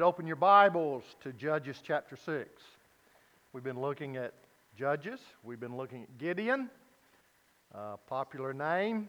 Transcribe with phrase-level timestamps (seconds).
[0.00, 2.48] Open your Bibles to Judges chapter 6.
[3.52, 4.32] We've been looking at
[4.76, 6.70] Judges, we've been looking at Gideon,
[7.74, 9.08] a popular name,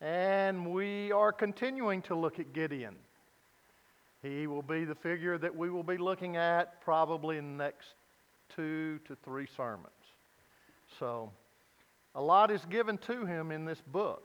[0.00, 2.94] and we are continuing to look at Gideon.
[4.22, 7.88] He will be the figure that we will be looking at probably in the next
[8.54, 9.88] two to three sermons.
[11.00, 11.32] So,
[12.14, 14.22] a lot is given to him in this book.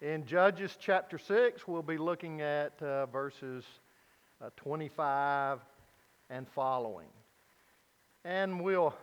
[0.00, 3.64] In Judges chapter 6, we'll be looking at uh, verses
[4.42, 5.60] uh, 25
[6.30, 7.08] and following.
[8.24, 8.94] And we'll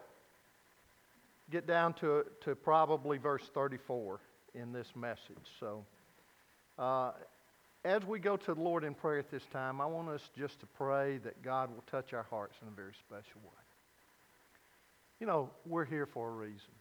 [1.50, 4.20] get down to, to probably verse 34
[4.54, 5.20] in this message.
[5.60, 5.86] So,
[6.78, 7.12] uh,
[7.86, 10.60] as we go to the Lord in prayer at this time, I want us just
[10.62, 13.64] to pray that God will touch our hearts in a very special way.
[15.20, 16.72] You know, we're here for a reason,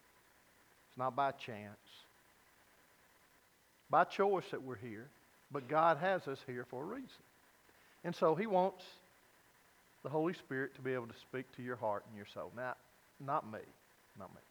[0.89, 1.77] it's not by chance
[3.93, 5.07] by choice that we're here,
[5.51, 7.07] but God has us here for a reason.
[8.03, 8.83] And so He wants
[10.03, 12.51] the Holy Spirit to be able to speak to your heart and your soul.
[12.55, 12.75] Now,
[13.19, 13.59] not me,
[14.19, 14.41] not me,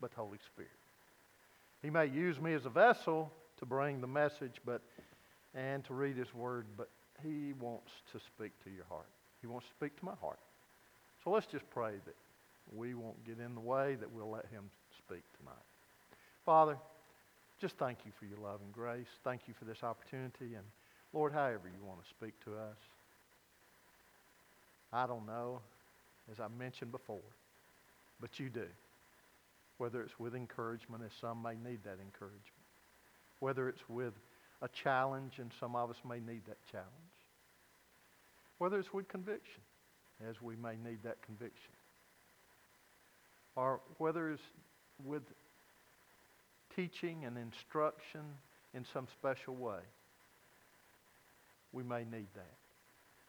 [0.00, 0.70] but the Holy Spirit.
[1.82, 4.82] He may use me as a vessel to bring the message, but
[5.54, 6.88] and to read His Word, but
[7.22, 9.08] He wants to speak to your heart.
[9.40, 10.38] He wants to speak to my heart.
[11.22, 12.16] So let's just pray that
[12.74, 15.54] we won't get in the way, that we'll let Him speak tonight.
[16.46, 16.76] Father,
[17.60, 19.06] just thank you for your love and grace.
[19.24, 20.54] Thank you for this opportunity.
[20.54, 20.64] And
[21.12, 22.76] Lord, however you want to speak to us,
[24.92, 25.60] I don't know,
[26.30, 27.20] as I mentioned before,
[28.20, 28.66] but you do.
[29.78, 32.42] Whether it's with encouragement, as some may need that encouragement,
[33.40, 34.12] whether it's with
[34.60, 36.88] a challenge, and some of us may need that challenge,
[38.58, 39.62] whether it's with conviction,
[40.28, 41.72] as we may need that conviction,
[43.56, 44.42] or whether it's
[45.02, 45.22] with
[46.76, 48.20] teaching and instruction
[48.74, 49.80] in some special way,
[51.72, 52.61] we may need that.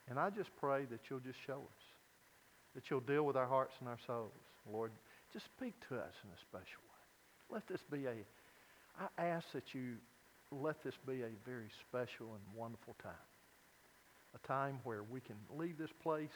[0.10, 1.84] And I just pray that you'll just show us,
[2.76, 4.32] that you'll deal with our hearts and our souls.
[4.72, 4.92] Lord,
[5.32, 7.56] just speak to us in a special way.
[7.56, 8.16] Let this be a,
[9.18, 9.96] I ask that you
[10.52, 13.12] let this be a very special and wonderful time.
[14.36, 16.34] A time where we can leave this place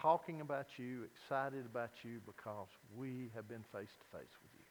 [0.00, 4.64] talking about you, excited about you because we have been face to face with you.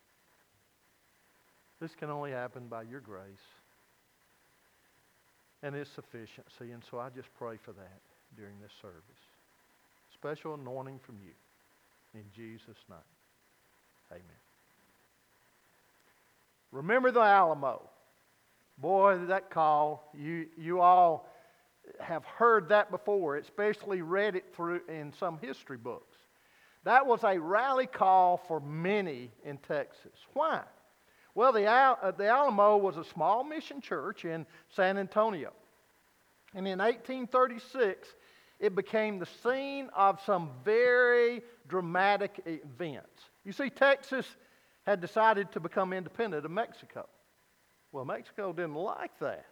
[1.80, 3.46] This can only happen by your grace
[5.64, 6.72] and its sufficiency.
[6.72, 8.02] And so I just pray for that
[8.36, 9.02] during this service.
[10.14, 11.34] Special anointing from you.
[12.14, 13.00] In Jesus' name.
[14.12, 14.42] Amen.
[16.72, 17.82] Remember the Alamo.
[18.78, 21.30] Boy, that call, you, you all
[22.00, 26.18] have heard that before, especially read it through in some history books.
[26.84, 30.14] That was a rally call for many in Texas.
[30.34, 30.62] Why?
[31.34, 35.54] Well, the, Al- uh, the Alamo was a small mission church in San Antonio.
[36.54, 38.08] And in 1836,
[38.60, 43.22] it became the scene of some very dramatic events.
[43.46, 44.26] You see, Texas
[44.86, 47.08] had decided to become independent of Mexico.
[47.92, 49.46] Well, Mexico didn't like that.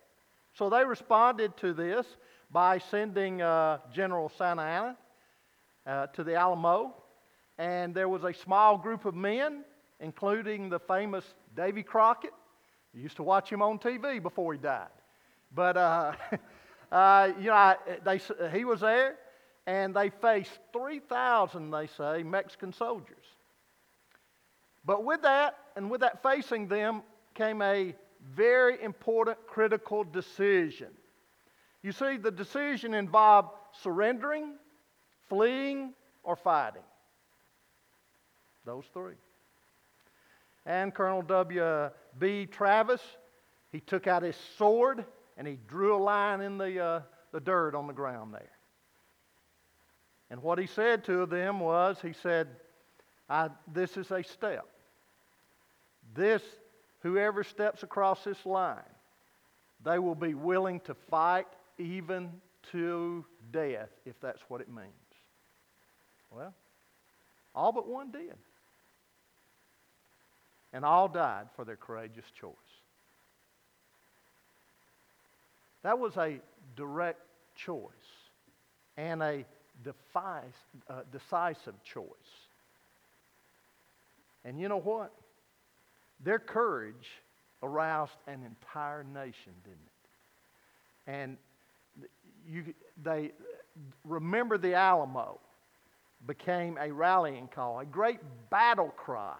[0.53, 2.06] So they responded to this
[2.51, 4.97] by sending uh, General Santa Anna
[5.85, 6.95] uh, to the Alamo.
[7.57, 9.63] And there was a small group of men,
[10.00, 12.33] including the famous Davy Crockett.
[12.93, 14.87] You used to watch him on TV before he died.
[15.53, 16.13] But, uh,
[16.91, 18.19] uh, you know, I, they,
[18.51, 19.15] he was there,
[19.67, 23.25] and they faced 3,000, they say, Mexican soldiers.
[24.85, 27.03] But with that, and with that facing them,
[27.35, 27.95] came a
[28.33, 30.89] very important, critical decision.
[31.83, 33.49] You see, the decision involved
[33.81, 34.55] surrendering,
[35.29, 35.93] fleeing,
[36.23, 36.81] or fighting.
[38.65, 39.15] Those three
[40.69, 42.46] and Colonel W.B.
[42.46, 43.02] Travis,
[43.72, 45.03] he took out his sword
[45.35, 48.52] and he drew a line in the, uh, the dirt on the ground there.
[50.30, 52.50] And what he said to them was, he said,
[53.74, 54.68] This is a step.
[56.13, 56.44] This,
[57.00, 58.78] whoever steps across this line,
[59.84, 61.47] they will be willing to fight
[61.80, 62.30] even
[62.72, 64.88] to death if that's what it means.
[66.30, 66.54] Well,
[67.56, 68.36] all but one did
[70.74, 72.54] and all died for their courageous choice.
[75.83, 76.39] That was a
[76.75, 77.21] direct
[77.56, 77.89] choice
[78.98, 79.45] and a
[79.86, 82.06] uh, decisive choice.
[84.44, 85.12] And you know what?
[86.24, 87.07] Their courage
[87.63, 91.12] aroused an entire nation, didn't it?
[91.12, 91.38] And
[92.48, 92.74] you,
[93.04, 93.31] they
[94.04, 95.39] remember the Alamo
[96.27, 98.19] became a rallying call, a great
[98.50, 99.38] battle cry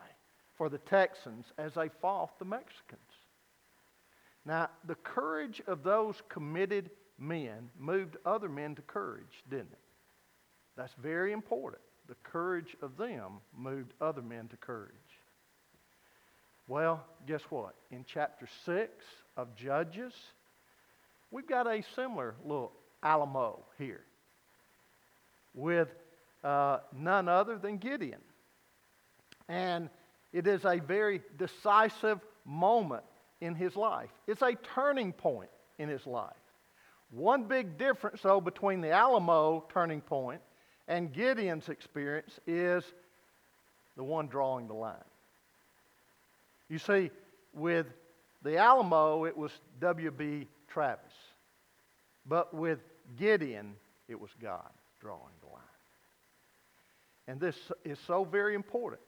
[0.60, 3.00] for the Texans as they fought the Mexicans.
[4.46, 9.80] Now, the courage of those committed men moved other men to courage, didn't it?
[10.76, 11.82] That's very important.
[12.10, 14.92] The courage of them moved other men to courage.
[16.68, 17.76] Well, guess what?
[17.90, 18.92] In chapter 6
[19.38, 20.14] of Judges,
[21.32, 24.02] we've got a similar little Alamo here
[25.54, 25.88] with
[26.44, 28.20] uh, none other than Gideon.
[29.48, 29.90] And
[30.34, 33.04] it is a very decisive moment
[33.42, 34.10] in his life.
[34.28, 36.34] It's a turning point in his life.
[37.12, 40.42] One big difference, though, between the Alamo turning point
[40.88, 42.84] and Gideon's experience is
[43.98, 44.96] the one drawing the line.
[46.70, 47.10] You see,
[47.54, 47.88] with
[48.44, 50.48] the Alamo, it was W.B.
[50.68, 51.14] Travis.
[52.28, 52.80] But with
[53.18, 53.76] Gideon,
[54.08, 54.70] it was God
[55.02, 55.64] drawing the line.
[57.28, 59.02] And this is so very important.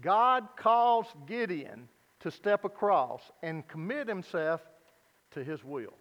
[0.00, 1.88] God calls Gideon
[2.20, 4.60] to step across and commit himself
[5.32, 5.94] to his will.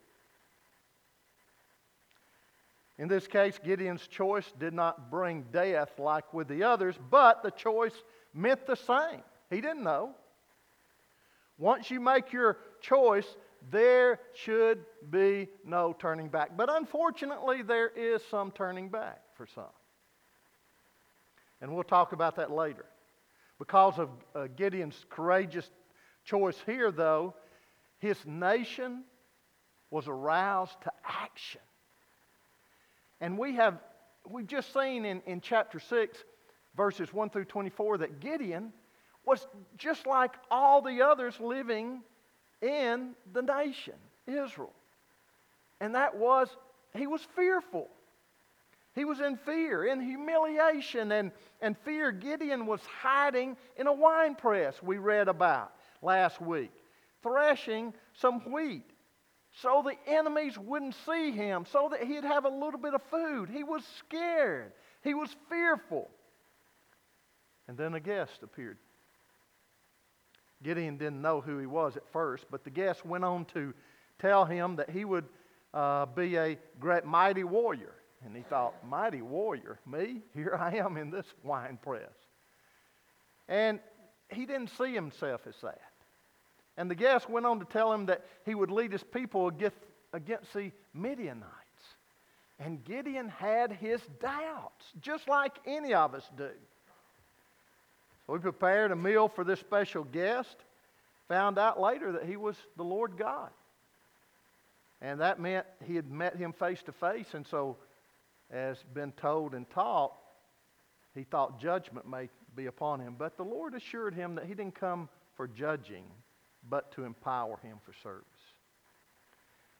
[2.97, 7.49] In this case, Gideon's choice did not bring death like with the others, but the
[7.49, 7.95] choice
[8.33, 9.21] meant the same.
[9.49, 10.11] He didn't know.
[11.57, 13.25] Once you make your choice,
[13.71, 16.55] there should be no turning back.
[16.55, 19.63] But unfortunately, there is some turning back for some.
[21.61, 22.85] And we'll talk about that later.
[23.61, 25.69] Because of uh, Gideon's courageous
[26.25, 27.35] choice here, though,
[27.99, 29.03] his nation
[29.91, 31.61] was aroused to action.
[33.19, 33.77] And we have,
[34.27, 36.17] we've just seen in, in chapter 6,
[36.75, 38.73] verses 1 through 24, that Gideon
[39.27, 39.45] was
[39.77, 42.01] just like all the others living
[42.63, 43.93] in the nation,
[44.25, 44.73] Israel.
[45.79, 46.49] And that was,
[46.97, 47.89] he was fearful.
[48.93, 52.11] He was in fear, in humiliation and, and fear.
[52.11, 56.71] Gideon was hiding in a wine press, we read about last week,
[57.21, 58.91] threshing some wheat
[59.59, 63.49] so the enemies wouldn't see him, so that he'd have a little bit of food.
[63.49, 64.71] He was scared,
[65.03, 66.09] he was fearful.
[67.67, 68.77] And then a guest appeared.
[70.63, 73.73] Gideon didn't know who he was at first, but the guest went on to
[74.19, 75.25] tell him that he would
[75.73, 77.93] uh, be a great, mighty warrior.
[78.25, 79.79] And he thought, Mighty warrior?
[79.85, 80.21] Me?
[80.33, 82.09] Here I am in this wine press.
[83.47, 83.79] And
[84.29, 85.81] he didn't see himself as that.
[86.77, 89.75] And the guest went on to tell him that he would lead his people against,
[90.53, 91.47] the Midianites.
[92.59, 96.49] And Gideon had his doubts, just like any of us do.
[98.25, 100.55] So we prepared a meal for this special guest.
[101.27, 103.49] Found out later that he was the Lord God.
[105.01, 107.33] And that meant he had met him face to face.
[107.33, 107.77] And so,
[108.51, 110.13] as been told and taught,
[111.15, 113.15] he thought judgment may be upon him.
[113.17, 116.03] But the Lord assured him that he didn't come for judging,
[116.69, 118.25] but to empower him for service.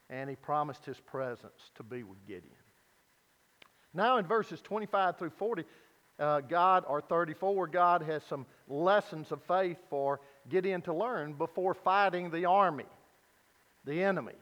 [0.10, 2.54] And he promised his presence to be with Gideon.
[3.94, 5.64] Now, in verses 25 through 40,
[6.20, 11.74] uh, God, or 34, God has some lessons of faith for Gideon to learn before
[11.74, 12.86] fighting the army,
[13.86, 14.36] the enemy.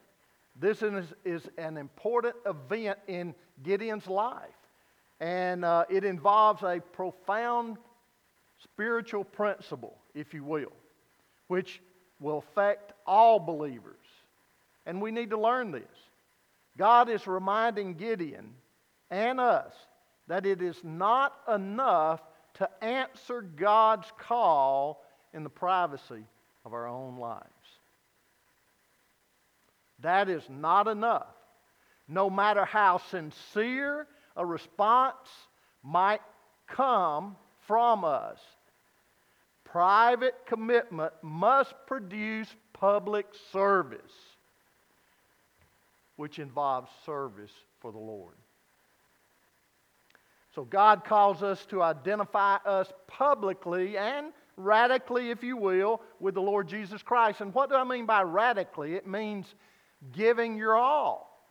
[0.56, 4.50] This is, is an important event in Gideon's life.
[5.20, 7.78] And uh, it involves a profound
[8.64, 10.72] spiritual principle, if you will,
[11.48, 11.82] which
[12.20, 13.96] will affect all believers.
[14.86, 15.84] And we need to learn this.
[16.78, 18.54] God is reminding Gideon
[19.10, 19.74] and us
[20.28, 22.22] that it is not enough
[22.56, 25.04] to answer God's call
[25.34, 26.24] in the privacy
[26.66, 27.46] of our own lives.
[30.02, 31.28] That is not enough.
[32.08, 35.16] No matter how sincere a response
[35.84, 36.22] might
[36.68, 37.36] come
[37.68, 38.40] from us,
[39.64, 44.00] private commitment must produce public service,
[46.16, 47.52] which involves service
[47.82, 48.36] for the Lord.
[50.56, 56.42] So God calls us to identify us publicly and radically, if you will, with the
[56.42, 57.42] Lord Jesus Christ.
[57.42, 58.96] And what do I mean by radically?
[58.96, 59.46] It means
[60.12, 61.50] giving your all,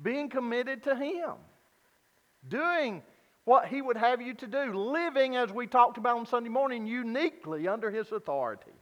[0.00, 1.32] being committed to Him,
[2.48, 3.02] doing
[3.44, 6.86] what He would have you to do, living, as we talked about on Sunday morning,
[6.86, 8.72] uniquely under His authority.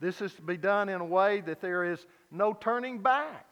[0.00, 3.46] This is to be done in a way that there is no turning back.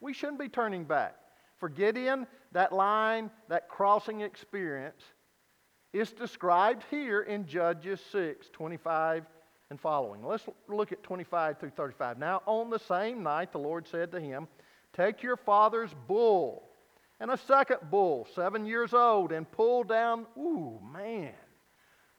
[0.00, 1.16] We shouldn't be turning back.
[1.58, 5.02] For Gideon, that line, that crossing experience,
[5.92, 9.24] is described here in Judges 6 25
[9.72, 10.22] and following.
[10.22, 12.18] Let's look at 25 through 35.
[12.18, 14.46] Now, on the same night, the Lord said to him,
[14.92, 16.68] Take your father's bull
[17.18, 21.32] and a second bull, seven years old, and pull down, ooh, man,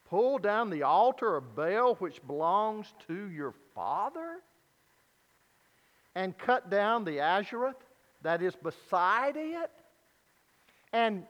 [0.10, 4.40] pull down the altar of Baal which belongs to your father,
[6.16, 7.76] and cut down the Asherah
[8.24, 9.70] that is beside it.
[10.92, 11.24] And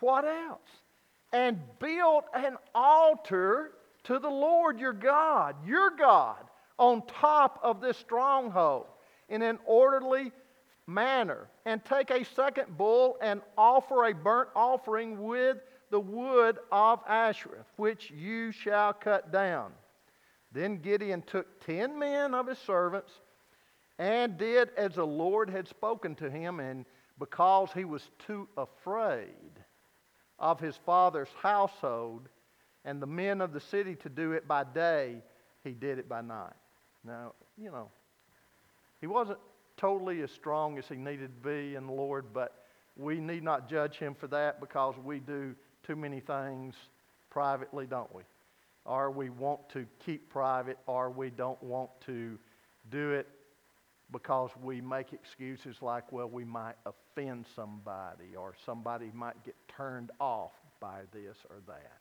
[0.00, 0.70] what else?
[1.34, 3.72] And build an altar
[4.06, 6.44] to the Lord your God, your God,
[6.78, 8.86] on top of this stronghold
[9.28, 10.32] in an orderly
[10.86, 11.48] manner.
[11.64, 15.58] And take a second bull and offer a burnt offering with
[15.90, 19.72] the wood of Asherah, which you shall cut down.
[20.52, 23.12] Then Gideon took ten men of his servants
[23.98, 26.84] and did as the Lord had spoken to him, and
[27.18, 29.26] because he was too afraid
[30.38, 32.28] of his father's household
[32.86, 35.16] and the men of the city to do it by day,
[35.64, 36.54] he did it by night.
[37.04, 37.90] Now, you know,
[39.00, 39.38] he wasn't
[39.76, 42.64] totally as strong as he needed to be in the Lord, but
[42.96, 46.74] we need not judge him for that because we do too many things
[47.28, 48.22] privately, don't we?
[48.84, 52.38] Or we want to keep private, or we don't want to
[52.90, 53.26] do it
[54.12, 60.12] because we make excuses like, well, we might offend somebody, or somebody might get turned
[60.20, 61.98] off by this or that.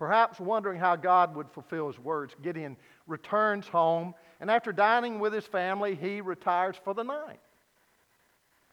[0.00, 5.34] Perhaps wondering how God would fulfill his words, Gideon returns home, and after dining with
[5.34, 7.38] his family, he retires for the night.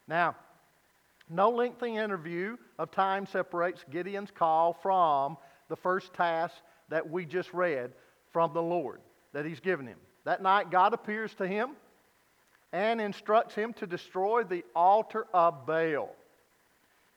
[0.08, 0.38] Now,
[1.30, 5.36] no lengthy interview of time separates Gideon's call from
[5.68, 6.56] the first task
[6.88, 7.92] that we just read
[8.32, 9.02] from the Lord
[9.34, 10.00] that he's given him.
[10.24, 11.72] That night, God appears to him
[12.72, 16.16] and instructs him to destroy the altar of Baal.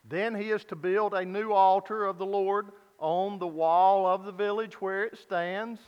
[0.09, 4.25] Then he is to build a new altar of the Lord on the wall of
[4.25, 5.80] the village where it stands,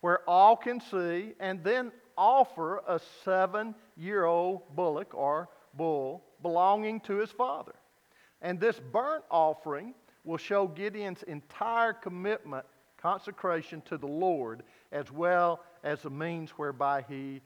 [0.00, 7.00] where all can see, and then offer a seven year old bullock or bull belonging
[7.00, 7.74] to his father.
[8.40, 12.64] And this burnt offering will show Gideon's entire commitment,
[13.00, 14.62] consecration to the Lord,
[14.92, 17.40] as well as the means whereby he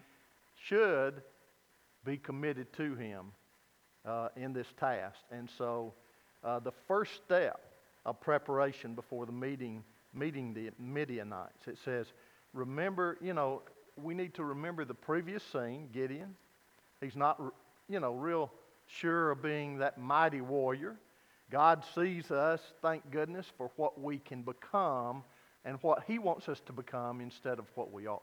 [0.66, 1.22] should
[2.04, 3.32] be committed to him
[4.04, 5.18] uh, in this task.
[5.30, 5.94] And so
[6.42, 7.69] uh, the first step
[8.06, 12.06] of preparation before the meeting, meeting the Midianites, it says,
[12.52, 13.62] remember, you know,
[13.96, 16.34] we need to remember the previous scene, Gideon.
[17.00, 17.40] He's not,
[17.88, 18.50] you know, real
[18.86, 20.96] sure of being that mighty warrior.
[21.50, 25.24] God sees us, thank goodness, for what we can become
[25.64, 28.20] and what He wants us to become instead of what we are.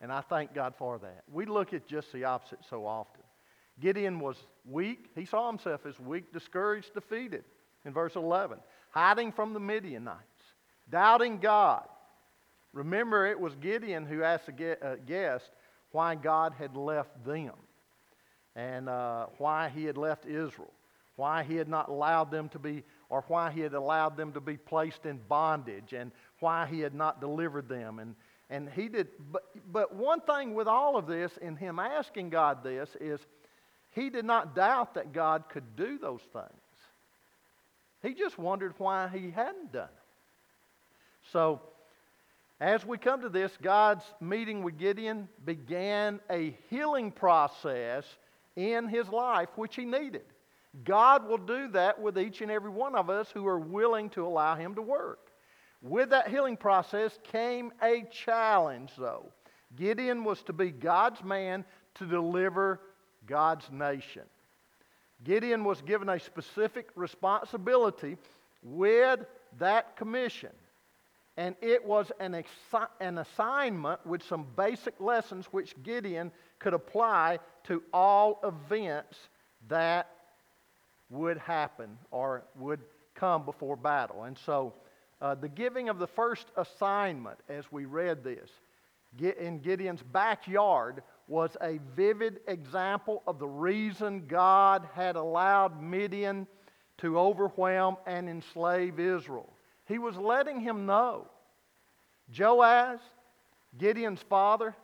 [0.00, 1.24] And I thank God for that.
[1.30, 3.22] We look at just the opposite so often.
[3.80, 5.10] Gideon was weak.
[5.14, 7.44] He saw himself as weak, discouraged, defeated
[7.84, 8.58] in verse 11,
[8.98, 10.42] hiding from the Midianites,
[10.90, 11.84] doubting God.
[12.72, 15.50] Remember, it was Gideon who asked a guest
[15.92, 17.54] why God had left them
[18.56, 20.72] and uh, why he had left Israel,
[21.14, 24.40] why he had not allowed them to be, or why he had allowed them to
[24.40, 28.00] be placed in bondage, and why he had not delivered them.
[28.00, 28.16] And,
[28.50, 32.64] and he did, but, but one thing with all of this, in him asking God
[32.64, 33.20] this, is
[33.92, 36.62] he did not doubt that God could do those things.
[38.02, 40.08] He just wondered why he hadn't done it.
[41.32, 41.60] So,
[42.60, 48.04] as we come to this, God's meeting with Gideon began a healing process
[48.56, 50.24] in his life, which he needed.
[50.84, 54.26] God will do that with each and every one of us who are willing to
[54.26, 55.30] allow him to work.
[55.82, 59.26] With that healing process came a challenge, though.
[59.76, 61.64] Gideon was to be God's man
[61.96, 62.80] to deliver
[63.26, 64.22] God's nation.
[65.24, 68.16] Gideon was given a specific responsibility
[68.62, 69.20] with
[69.58, 70.50] that commission.
[71.36, 77.38] And it was an, assi- an assignment with some basic lessons which Gideon could apply
[77.64, 79.16] to all events
[79.68, 80.10] that
[81.10, 82.80] would happen or would
[83.14, 84.24] come before battle.
[84.24, 84.74] And so,
[85.20, 88.50] uh, the giving of the first assignment, as we read this,
[89.20, 96.46] in Gideon's backyard, was a vivid example of the reason God had allowed Midian
[96.98, 99.52] to overwhelm and enslave Israel.
[99.84, 101.28] He was letting him know.
[102.36, 103.00] Joash,
[103.76, 104.74] Gideon's father,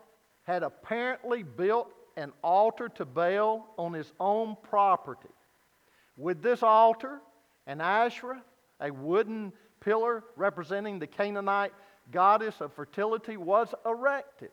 [0.45, 5.29] had apparently built an altar to Baal on his own property.
[6.17, 7.21] With this altar,
[7.67, 8.43] an Asherah,
[8.81, 11.73] a wooden pillar representing the Canaanite
[12.13, 14.51] goddess of fertility, was erected.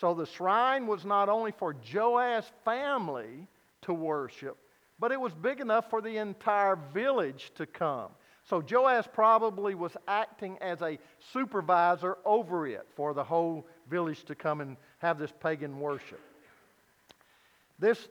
[0.00, 3.46] So the shrine was not only for Joash's family
[3.82, 4.56] to worship,
[4.98, 8.10] but it was big enough for the entire village to come.
[8.44, 10.98] So Joash probably was acting as a
[11.32, 16.20] supervisor over it for the whole village to come and have this pagan worship.
[17.78, 18.08] This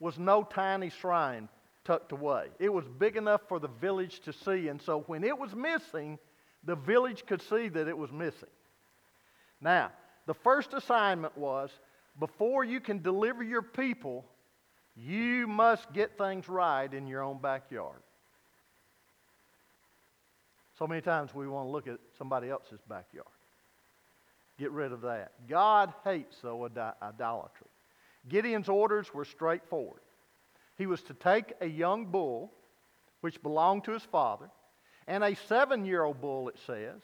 [0.00, 1.48] was no tiny shrine
[1.84, 2.48] tucked away.
[2.58, 6.18] It was big enough for the village to see, and so when it was missing,
[6.64, 8.48] the village could see that it was missing.
[9.60, 9.90] Now,
[10.28, 11.70] the first assignment was
[12.20, 14.26] before you can deliver your people,
[14.94, 18.02] You must get things right in your own backyard.
[20.78, 23.26] So many times we want to look at somebody else's backyard.
[24.58, 25.32] Get rid of that.
[25.48, 26.68] God hates, though,
[27.00, 27.68] idolatry.
[28.28, 30.02] Gideon's orders were straightforward.
[30.76, 32.52] He was to take a young bull,
[33.20, 34.50] which belonged to his father,
[35.06, 37.00] and a seven year old bull, it says,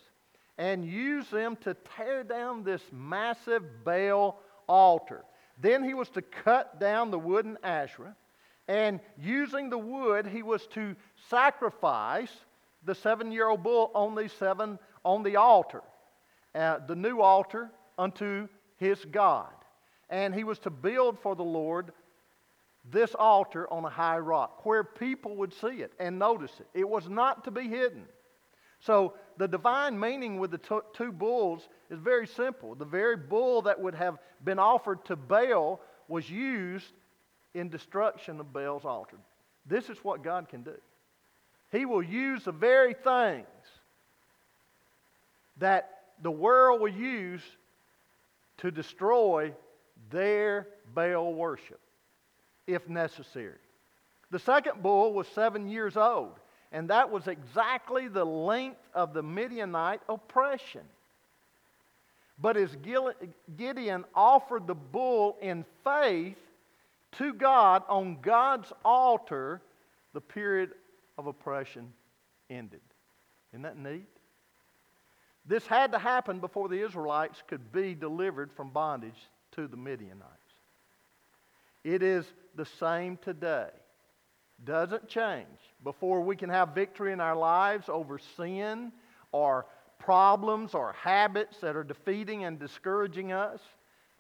[0.59, 5.25] and use them to tear down this massive Baal altar.
[5.61, 8.17] Then he was to cut down the wooden Asherah,
[8.67, 10.97] and using the wood, he was to
[11.29, 12.33] sacrifice
[12.85, 15.83] the seven year old bull on the, seven, on the altar,
[16.55, 19.53] uh, the new altar unto his God.
[20.09, 21.93] And he was to build for the Lord
[22.91, 26.67] this altar on a high rock where people would see it and notice it.
[26.79, 28.05] It was not to be hidden.
[28.85, 32.75] So, the divine meaning with the two bulls is very simple.
[32.75, 36.93] The very bull that would have been offered to Baal was used
[37.55, 39.17] in destruction of Baal's altar.
[39.65, 40.77] This is what God can do.
[41.73, 43.47] He will use the very things
[45.57, 47.43] that the world will use
[48.59, 49.53] to destroy
[50.11, 51.81] their Baal worship,
[52.67, 53.59] if necessary.
[54.31, 56.35] The second bull was seven years old,
[56.75, 60.83] and that was exactly the length of the Midianite oppression.
[62.41, 62.77] But as
[63.57, 66.37] Gideon offered the bull in faith
[67.13, 69.63] to God on God's altar,
[70.15, 70.71] the period
[71.17, 71.93] of oppression
[72.51, 72.81] ended.
[73.53, 74.09] Isn't that neat?
[75.47, 80.25] This had to happen before the Israelites could be delivered from bondage to the Midianites.
[81.85, 82.27] It is
[82.57, 83.69] the same today.
[84.65, 85.47] Doesn't change.
[85.85, 88.91] Before we can have victory in our lives over sin
[89.33, 89.67] or
[89.99, 93.61] problems or habits that are defeating and discouraging us,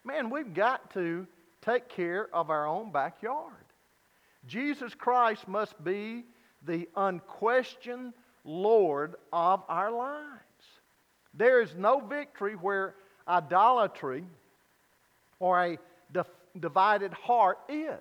[0.04, 1.26] man, we've got to
[1.62, 3.54] take care of our own backyard.
[4.46, 6.24] Jesus Christ must be
[6.66, 8.12] the unquestioned
[8.44, 10.42] Lord of our lives.
[11.32, 12.94] There is no victory where
[13.26, 14.24] idolatry
[15.40, 15.78] or a
[16.60, 18.00] divided heart is.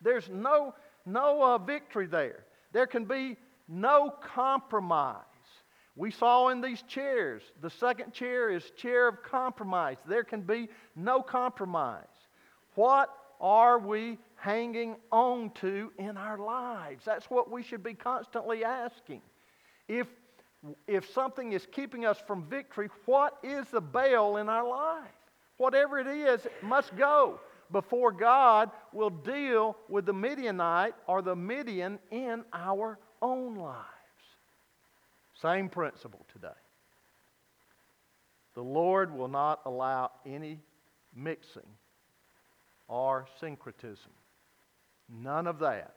[0.00, 2.44] There's no, no uh, victory there.
[2.72, 3.36] There can be
[3.68, 5.24] no compromise.
[5.94, 9.98] We saw in these chairs, the second chair is chair of compromise.
[10.06, 12.06] There can be no compromise.
[12.74, 17.04] What are we hanging on to in our lives?
[17.04, 19.20] That's what we should be constantly asking.
[19.86, 20.06] If,
[20.86, 25.10] if something is keeping us from victory, what is the Baal in our life?
[25.58, 27.38] Whatever it is, it must go
[27.72, 33.86] before God will deal with the Midianite or the Midian in our own lives.
[35.40, 36.48] Same principle today.
[38.54, 40.60] The Lord will not allow any
[41.14, 41.62] mixing
[42.88, 44.12] or syncretism.
[45.08, 45.94] None of that.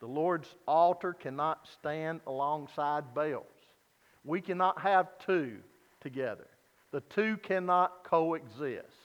[0.00, 3.44] The Lord's altar cannot stand alongside Baal's.
[4.24, 5.58] We cannot have two
[6.00, 6.46] together.
[6.90, 8.99] The two cannot coexist.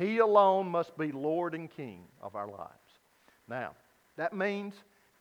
[0.00, 2.70] He alone must be Lord and King of our lives.
[3.46, 3.72] Now,
[4.16, 4.74] that means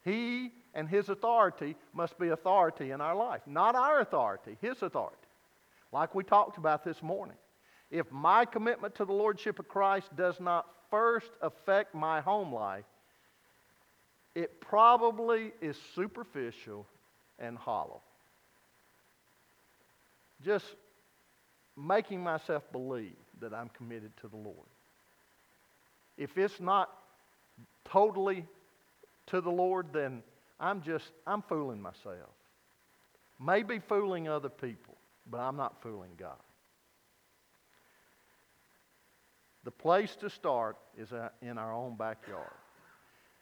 [0.06, 5.18] He and His authority must be authority in our life, not our authority, His authority.
[5.92, 7.36] Like we talked about this morning.
[7.92, 12.86] If my commitment to the Lordship of Christ does not first affect my home life,
[14.34, 16.88] it probably is superficial
[17.38, 18.02] and hollow.
[20.42, 20.68] Just
[21.76, 24.68] making myself believe that I'm committed to the Lord.
[26.18, 26.90] If it's not
[27.86, 28.46] totally
[29.28, 30.22] to the Lord, then
[30.60, 32.36] I'm just, I'm fooling myself.
[33.40, 34.98] Maybe fooling other people,
[35.30, 36.36] but I'm not fooling God.
[39.64, 42.52] The place to start is uh, in our own backyard.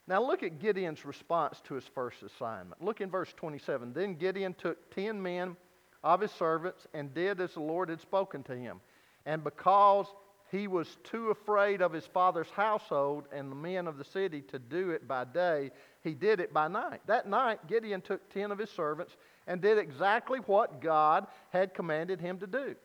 [0.07, 2.81] Now look at Gideon's response to his first assignment.
[2.81, 3.93] Look in verse 27.
[3.93, 5.55] Then Gideon took ten men
[6.03, 8.79] of his servants and did as the Lord had spoken to him.
[9.27, 10.07] And because
[10.49, 14.57] he was too afraid of his father's household and the men of the city to
[14.57, 15.69] do it by day,
[16.01, 17.01] he did it by night.
[17.07, 22.21] That night, Gideon took ten of his servants and did exactly what God had commanded
[22.21, 22.75] him to do.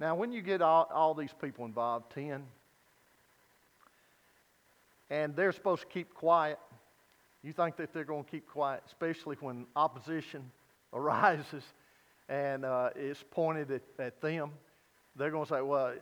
[0.00, 2.42] Now, when you get all, all these people involved, ten,
[5.10, 6.58] and they're supposed to keep quiet.
[7.44, 10.50] You think that they're going to keep quiet, especially when opposition
[10.92, 11.62] arises
[12.28, 14.50] and uh, it's pointed at, at them.
[15.16, 15.94] They're going to say, well,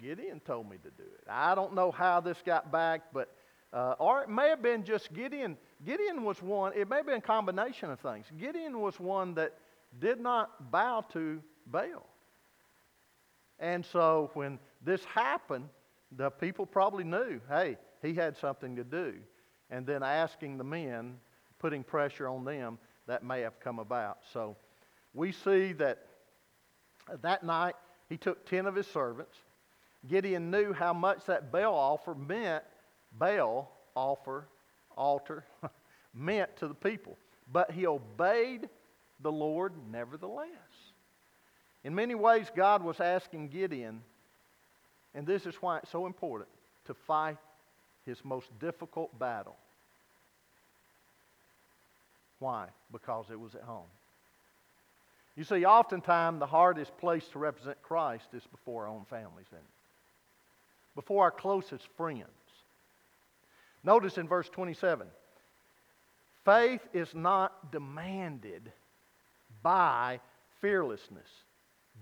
[0.00, 1.24] Gideon told me to do it.
[1.28, 3.34] I don't know how this got back, but,
[3.72, 5.56] uh, or it may have been just Gideon.
[5.84, 8.26] Gideon was one, it may have been a combination of things.
[8.38, 9.54] Gideon was one that
[10.00, 12.06] did not bow to Baal.
[13.58, 15.68] And so when this happened,
[16.16, 19.14] the people probably knew, hey, he had something to do.
[19.70, 21.16] And then asking the men,
[21.58, 24.18] putting pressure on them, that may have come about.
[24.32, 24.56] So
[25.14, 26.06] we see that
[27.22, 27.74] that night
[28.08, 29.36] he took 10 of his servants.
[30.08, 32.64] Gideon knew how much that Baal offer meant,
[33.18, 34.46] Baal offer,
[34.96, 35.44] altar,
[36.14, 37.16] meant to the people.
[37.52, 38.68] But he obeyed
[39.20, 40.48] the Lord nevertheless.
[41.84, 44.02] In many ways, God was asking Gideon,
[45.14, 46.48] and this is why it's so important,
[46.86, 47.38] to fight
[48.04, 49.56] his most difficult battle.
[52.38, 52.68] Why?
[52.92, 53.86] Because it was at home.
[55.36, 59.58] You see, oftentimes the hardest place to represent Christ is before our own families, it?
[60.94, 62.24] Before our closest friends.
[63.84, 65.06] Notice in verse 27
[66.44, 68.72] faith is not demanded
[69.62, 70.20] by
[70.60, 71.28] fearlessness,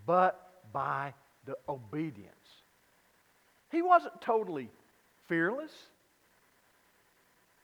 [0.06, 1.14] but by
[1.46, 2.30] the obedience.
[3.72, 4.70] He wasn't totally
[5.28, 5.72] fearless.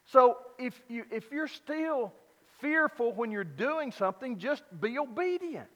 [0.06, 2.12] So if, you, if you're still
[2.60, 5.68] fearful when you're doing something, just be obedient.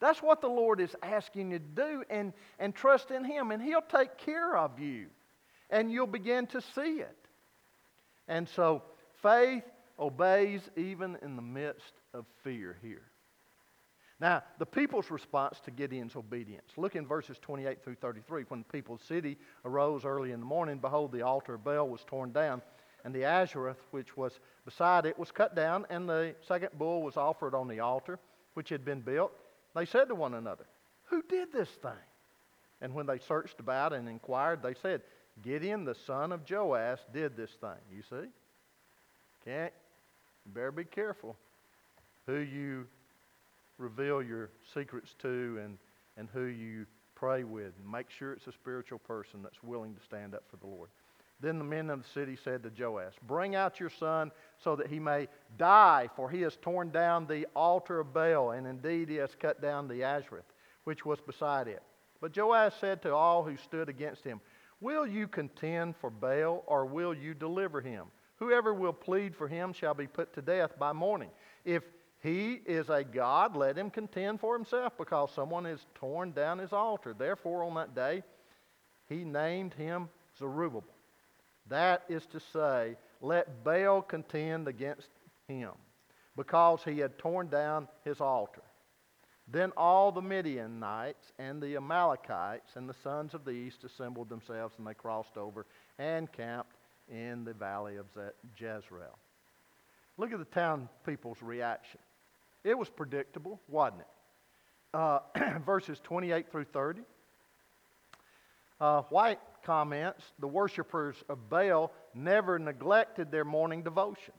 [0.00, 3.62] That's what the Lord is asking you to do and, and trust in Him, and
[3.62, 5.06] He'll take care of you,
[5.68, 7.16] and you'll begin to see it.
[8.26, 8.82] And so
[9.22, 9.64] faith
[9.98, 13.02] obeys even in the midst of fear here.
[14.20, 16.72] Now, the people's response to Gideon's obedience.
[16.76, 18.44] Look in verses 28 through 33.
[18.48, 22.04] When the people's city arose early in the morning, behold, the altar of Baal was
[22.06, 22.60] torn down,
[23.04, 27.16] and the Asherah, which was beside it, was cut down, and the second bull was
[27.16, 28.18] offered on the altar,
[28.54, 29.32] which had been built.
[29.74, 30.66] They said to one another,
[31.06, 31.92] Who did this thing?
[32.80, 35.02] And when they searched about and inquired, they said,
[35.42, 37.70] Gideon, the son of Joash, did this thing.
[37.92, 38.28] You see?
[39.44, 39.72] Can't,
[40.44, 41.36] you better be careful
[42.26, 42.86] who you
[43.78, 45.78] reveal your secrets to and,
[46.16, 47.72] and who you pray with.
[47.90, 50.90] Make sure it's a spiritual person that's willing to stand up for the Lord.
[51.40, 54.88] Then the men of the city said to Joash, Bring out your son so that
[54.88, 59.16] he may die, for he has torn down the altar of Baal, and indeed he
[59.16, 60.42] has cut down the Asherah,
[60.84, 61.82] which was beside it.
[62.20, 64.40] But Joash said to all who stood against him,
[64.80, 68.06] Will you contend for Baal, or will you deliver him?
[68.36, 71.30] Whoever will plead for him shall be put to death by morning.
[71.64, 71.84] If
[72.22, 76.72] he is a God, let him contend for himself, because someone has torn down his
[76.74, 77.14] altar.
[77.16, 78.22] Therefore, on that day,
[79.08, 80.84] he named him Jerubbaal
[81.70, 85.08] that is to say, let Baal contend against
[85.48, 85.70] him,
[86.36, 88.62] because he had torn down his altar.
[89.52, 94.74] Then all the Midianites and the Amalekites and the sons of the east assembled themselves,
[94.78, 95.66] and they crossed over
[95.98, 96.76] and camped
[97.08, 98.06] in the valley of
[98.56, 99.18] Jezreel.
[100.18, 101.98] Look at the town people's reaction.
[102.62, 104.06] It was predictable, wasn't it?
[104.94, 105.20] Uh,
[105.66, 107.00] verses 28 through 30.
[108.80, 114.36] Uh, White comments, the worshippers of Baal never neglected their morning devotions.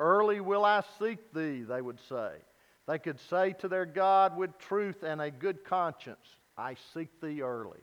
[0.00, 2.32] Early will I seek thee, they would say.
[2.86, 7.42] They could say to their God with truth and a good conscience, I seek thee
[7.42, 7.80] early.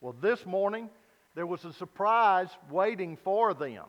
[0.00, 0.90] Well, this morning,
[1.34, 3.84] there was a surprise waiting for them.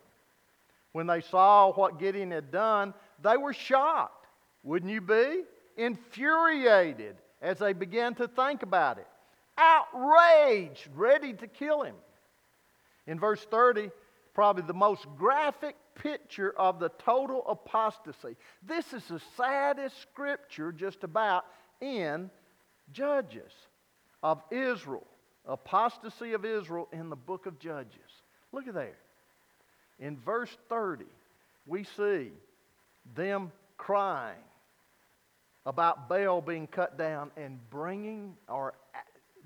[0.92, 4.26] When they saw what Gideon had done, they were shocked.
[4.62, 5.42] Wouldn't you be?
[5.76, 9.06] Infuriated as they began to think about it
[9.58, 11.94] outraged, ready to kill him.
[13.06, 13.90] In verse 30,
[14.34, 18.36] probably the most graphic picture of the total apostasy.
[18.62, 21.44] This is the saddest scripture just about
[21.80, 22.30] in
[22.92, 23.52] Judges
[24.22, 25.06] of Israel.
[25.46, 28.22] Apostasy of Israel in the book of Judges.
[28.52, 28.98] Look at there.
[29.98, 31.04] In verse 30,
[31.66, 32.30] we see
[33.14, 34.36] them crying
[35.64, 38.74] about Baal being cut down and bringing or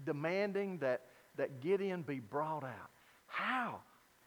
[0.04, 1.02] demanding that,
[1.36, 2.90] that Gideon be brought out.
[3.26, 3.80] How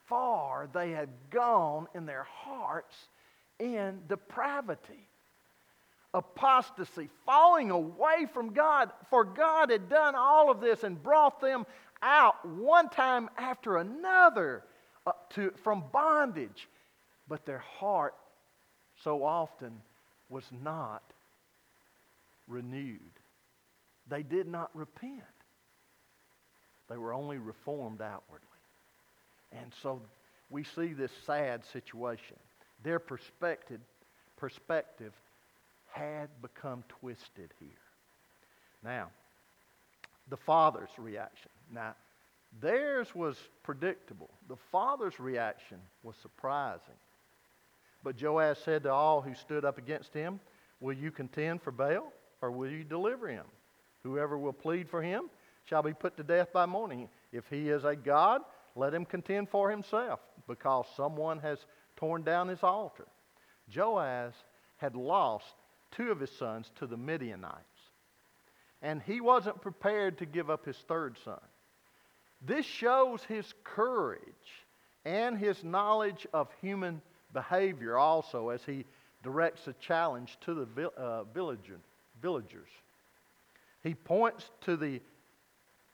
[0.08, 2.96] far they had gone in their hearts
[3.60, 5.08] in depravity,
[6.14, 8.92] apostasy, falling away from God.
[9.10, 11.66] For God had done all of this and brought them
[12.02, 14.64] out one time after another
[15.08, 16.68] uh, to, from bondage.
[17.28, 18.16] But their heart
[19.04, 19.82] so often
[20.30, 21.04] was not
[22.48, 23.00] renewed.
[24.10, 25.24] They did not repent.
[26.89, 28.48] They were only reformed outwardly.
[29.52, 30.02] And so
[30.50, 32.38] we see this sad situation.
[32.84, 33.80] Their perspective,
[34.38, 35.13] perspective
[35.91, 37.69] had become twisted here.
[38.84, 39.10] Now,
[40.30, 41.52] the father's reaction.
[41.72, 41.96] Now,
[42.62, 44.30] theirs was predictable.
[44.48, 46.96] The father's reaction was surprising.
[48.04, 50.39] But Joash said to all who stood up against him,
[50.82, 53.46] Will you contend for Baal, or will you deliver him?
[54.04, 55.30] Whoever will plead for him
[55.65, 57.10] shall be put to death by morning.
[57.32, 58.41] If he is a God,
[58.76, 61.60] let him contend for himself because someone has
[61.95, 63.08] torn down his altar.
[63.73, 64.34] Joash
[64.78, 65.56] had lost
[65.91, 67.58] two of his sons to the Midianites,
[68.82, 71.39] and he wasn't prepared to give up his third son.
[72.45, 74.21] This shows his courage
[75.06, 78.86] and his knowledge of human behavior also as he
[79.23, 81.80] directs a challenge to the uh, villager,
[82.21, 82.69] villagers.
[83.82, 85.02] He points to the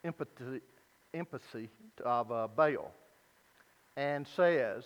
[0.03, 1.69] empathy,
[2.05, 2.91] of uh, Baal
[3.97, 4.83] and says,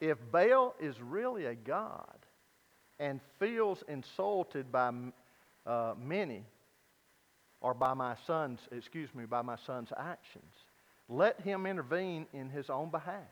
[0.00, 2.18] if Baal is really a god
[2.98, 4.90] and feels insulted by
[5.66, 6.42] uh, many,
[7.60, 10.52] or by my son's, excuse me, by my son's actions,
[11.08, 13.22] let him intervene in his own behalf.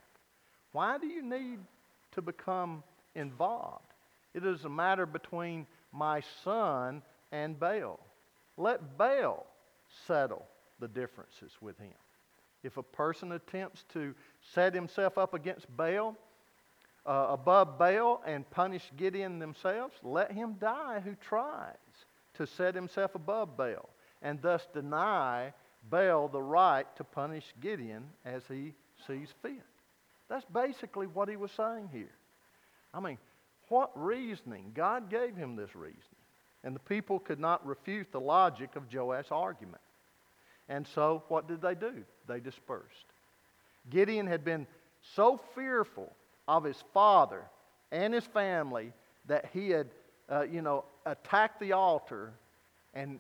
[0.73, 1.59] Why do you need
[2.13, 2.85] to become
[3.17, 3.85] involved?
[4.35, 7.99] It is a matter between my son and Baal.
[8.57, 9.47] Let Baal
[10.07, 10.47] settle
[10.79, 11.95] the differences with him.
[12.63, 14.15] If a person attempts to
[14.55, 16.17] set himself up against Baal,
[17.07, 21.77] uh, above Baal, and punish Gideon themselves, let him die who tries
[22.35, 23.89] to set himself above Baal,
[24.23, 25.53] and thus deny
[25.89, 28.75] Baal the right to punish Gideon as he
[29.07, 29.63] sees fit.
[30.29, 32.13] That's basically what he was saying here.
[32.93, 33.19] I mean,
[33.69, 34.73] what reasoning?
[34.75, 36.20] God gave him this reasoning.
[36.63, 39.81] And the people could not refute the logic of Joash's argument.
[40.69, 42.05] And so, what did they do?
[42.29, 43.07] They dispersed.
[43.89, 44.67] Gideon had been
[45.15, 46.13] so fearful
[46.47, 47.43] of his father
[47.91, 48.93] and his family
[49.27, 49.89] that he had,
[50.31, 52.33] uh, you know, attacked the altar
[52.95, 53.19] and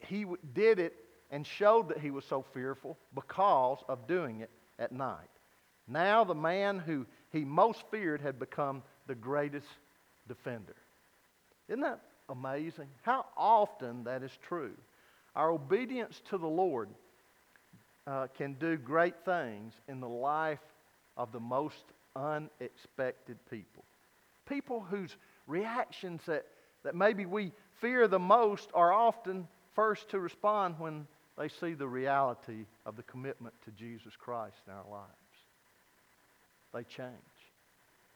[0.00, 0.94] he did it
[1.30, 5.28] and showed that he was so fearful because of doing it at night.
[5.88, 9.66] Now, the man who he most feared had become the greatest
[10.28, 10.76] defender.
[11.68, 12.00] Isn't that
[12.32, 12.88] amazing?
[13.02, 14.72] How often that is true.
[15.36, 16.88] Our obedience to the Lord
[18.06, 20.58] uh, can do great things in the life
[21.16, 21.84] of the most
[22.16, 23.84] unexpected people.
[24.48, 25.16] People whose
[25.46, 26.46] reactions that,
[26.82, 31.06] that maybe we fear the most are often first to respond when
[31.38, 35.12] they see the reality of the commitment to Jesus Christ in our lives.
[36.74, 37.12] They change.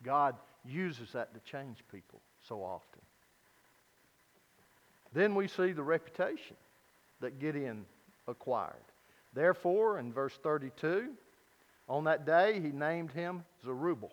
[0.03, 3.03] God uses that to change people so often.
[5.17, 6.57] Then we see the reputation
[7.21, 7.87] that Gideon
[8.29, 8.75] acquired.
[9.33, 11.09] Therefore, in verse 32,
[11.89, 14.11] on that day he named him Jerubbaal.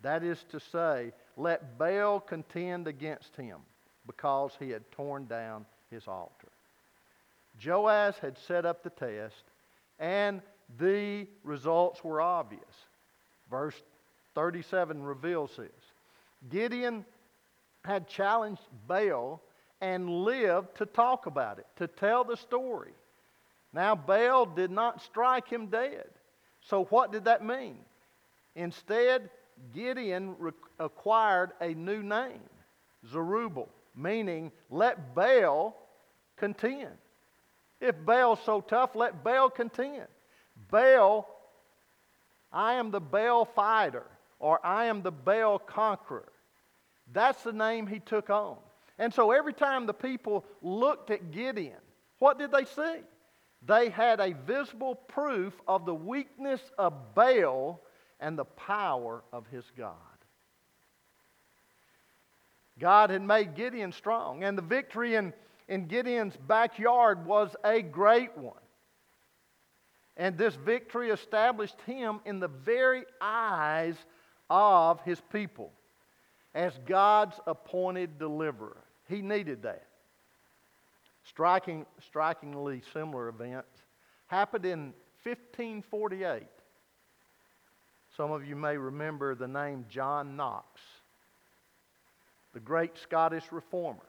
[0.00, 3.58] That is to say, let Baal contend against him
[4.06, 6.48] because he had torn down his altar.
[7.62, 9.44] Joash had set up the test,
[9.98, 10.40] and
[10.78, 12.62] the results were obvious.
[13.50, 13.82] Verse
[14.34, 15.68] 37 reveals this.
[16.48, 17.04] Gideon
[17.84, 19.42] had challenged Baal
[19.80, 22.92] and lived to talk about it, to tell the story.
[23.72, 26.06] Now, Baal did not strike him dead.
[26.62, 27.78] So, what did that mean?
[28.54, 29.28] Instead,
[29.74, 32.40] Gideon re- acquired a new name,
[33.12, 35.76] Jerubbaal, meaning let Baal
[36.36, 36.96] contend.
[37.80, 40.06] If Baal's so tough, let Baal contend.
[40.70, 41.28] Baal,
[42.50, 44.06] I am the Baal fighter,
[44.38, 46.32] or I am the Baal conqueror.
[47.12, 48.56] That's the name he took on.
[48.98, 51.80] And so every time the people looked at Gideon,
[52.18, 53.00] what did they see?
[53.66, 57.80] They had a visible proof of the weakness of Baal
[58.20, 59.94] and the power of his God.
[62.78, 65.32] God had made Gideon strong, and the victory in,
[65.68, 68.54] in Gideon's backyard was a great one.
[70.16, 73.96] And this victory established him in the very eyes
[74.48, 75.72] of his people
[76.54, 78.85] as God's appointed deliverer.
[79.08, 79.86] He needed that.
[81.24, 83.82] Striking, strikingly similar events
[84.28, 84.92] happened in
[85.22, 86.42] 1548.
[88.16, 90.80] Some of you may remember the name John Knox,
[92.54, 94.06] the great Scottish reformer.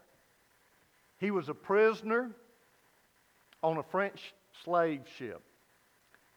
[1.20, 2.32] He was a prisoner
[3.64, 4.34] on a French
[4.64, 5.42] slave ship,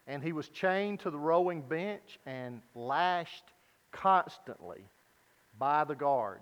[0.06, 3.44] and he was chained to the rowing bench and lashed
[3.92, 4.82] constantly
[5.58, 6.40] by the guards.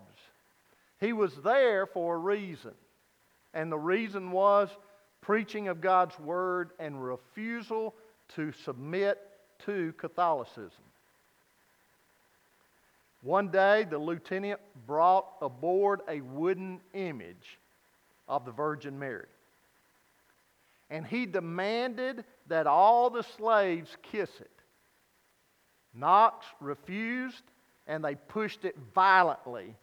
[0.99, 2.73] He was there for a reason.
[3.53, 4.69] And the reason was
[5.21, 7.95] preaching of God's word and refusal
[8.35, 9.19] to submit
[9.65, 10.83] to Catholicism.
[13.21, 17.59] One day, the lieutenant brought aboard a wooden image
[18.27, 19.25] of the Virgin Mary.
[20.89, 24.49] And he demanded that all the slaves kiss it.
[25.93, 27.43] Knox refused,
[27.87, 29.75] and they pushed it violently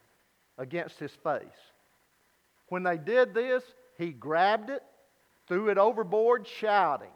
[0.58, 1.42] against his face.
[2.68, 3.62] When they did this,
[3.98, 4.82] he grabbed it,
[5.46, 7.12] threw it overboard, shouting,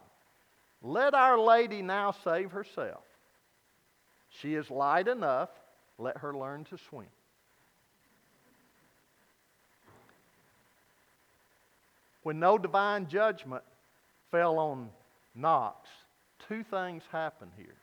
[0.83, 3.05] Let Our Lady now save herself.
[4.31, 5.51] She is light enough.
[5.99, 7.07] Let her learn to swim.
[12.23, 13.63] When no divine judgment
[14.31, 14.91] fell on
[15.35, 15.89] Knox,
[16.49, 17.77] two things happened here.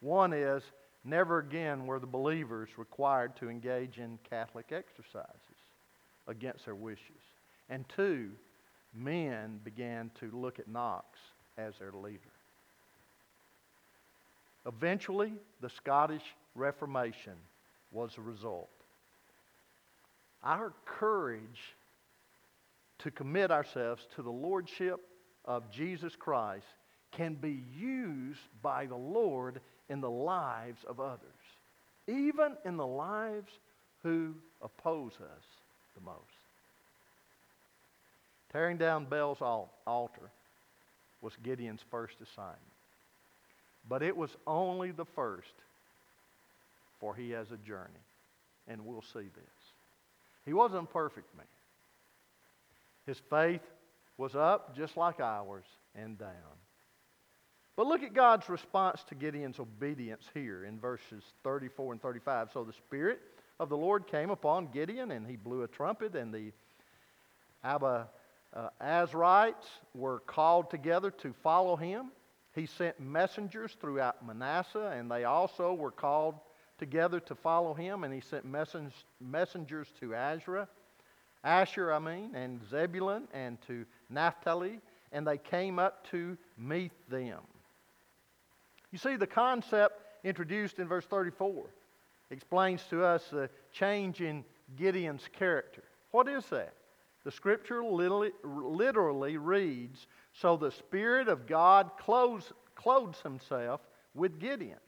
[0.00, 0.62] One is,
[1.06, 5.30] never again were the believers required to engage in Catholic exercises
[6.26, 7.22] against their wishes.
[7.68, 8.30] And two,
[8.94, 11.18] men began to look at Knox
[11.58, 12.20] as their leader.
[14.66, 17.34] Eventually, the Scottish Reformation
[17.92, 18.68] was the result.
[20.42, 21.76] Our courage
[22.98, 25.00] to commit ourselves to the Lordship
[25.44, 26.66] of Jesus Christ
[27.16, 31.20] can be used by the Lord in the lives of others,
[32.06, 33.52] even in the lives
[34.02, 35.44] who oppose us
[35.94, 36.20] the most.
[38.52, 39.42] Tearing down Baal's
[39.86, 40.30] altar
[41.20, 42.60] was Gideon's first assignment.
[43.88, 45.54] But it was only the first,
[47.00, 48.04] for he has a journey.
[48.68, 49.56] And we'll see this.
[50.44, 51.46] He wasn't a perfect man.
[53.06, 53.60] His faith
[54.18, 56.30] was up just like ours and down.
[57.76, 62.48] But look at God's response to Gideon's obedience here in verses 34 and 35.
[62.52, 63.20] So the Spirit
[63.60, 66.52] of the Lord came upon Gideon, and he blew a trumpet, and the
[67.62, 68.08] Abba
[68.54, 72.12] uh, Azrites were called together to follow him.
[72.54, 76.36] He sent messengers throughout Manasseh, and they also were called
[76.78, 78.46] together to follow him, and he sent
[79.20, 80.68] messengers to Asherah,
[81.44, 84.80] Asher, I mean, and Zebulun, and to Naphtali,
[85.12, 87.40] and they came up to meet them.
[88.92, 91.66] You see, the concept introduced in verse 34
[92.30, 94.44] explains to us the change in
[94.76, 95.82] Gideon's character.
[96.10, 96.74] What is that?
[97.24, 103.80] The scripture literally, literally reads So the Spirit of God clothes, clothes himself
[104.14, 104.78] with Gideon.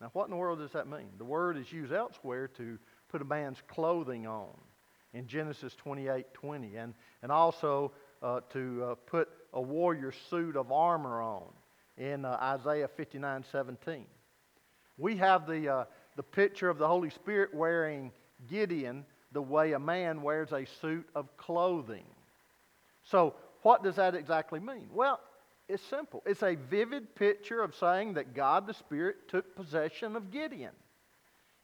[0.00, 1.10] Now, what in the world does that mean?
[1.18, 2.78] The word is used elsewhere to
[3.10, 4.56] put a man's clothing on
[5.12, 10.72] in Genesis 28 20, and, and also uh, to uh, put a warrior suit of
[10.72, 11.44] armor on
[12.00, 14.06] in uh, Isaiah 59 17.
[14.98, 15.84] We have the, uh,
[16.16, 18.10] the picture of the Holy Spirit wearing
[18.48, 22.06] Gideon the way a man wears a suit of clothing.
[23.04, 24.88] So, what does that exactly mean?
[24.92, 25.20] Well,
[25.68, 26.22] it's simple.
[26.26, 30.72] It's a vivid picture of saying that God the Spirit took possession of Gideon,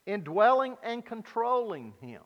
[0.05, 2.21] indwelling and controlling him.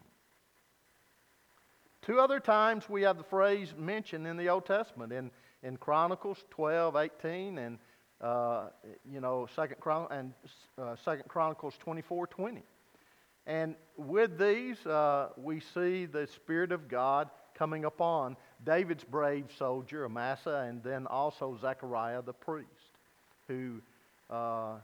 [2.01, 5.31] Two other times we have the phrase mentioned in the Old Testament in,
[5.63, 7.79] in Chronicles 12, 18, and
[8.21, 8.67] uh,
[9.09, 10.33] you know, Second Chron- and
[10.77, 12.63] uh, Second Chronicles 24, 20.
[13.47, 20.05] And with these, uh, we see the Spirit of God coming upon David's brave soldier,
[20.05, 22.67] Amasa, and then also Zechariah the priest,
[23.47, 23.81] who
[24.29, 24.75] uh,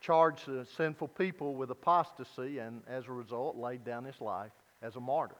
[0.00, 4.96] charged the sinful people with apostasy and as a result laid down his life as
[4.96, 5.36] a martyr.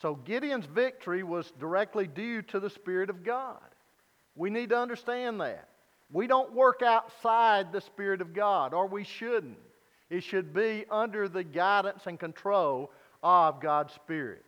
[0.00, 3.60] So Gideon's victory was directly due to the Spirit of God.
[4.34, 5.68] We need to understand that.
[6.12, 9.58] We don't work outside the Spirit of God, or we shouldn't.
[10.10, 14.44] It should be under the guidance and control of God's Spirit.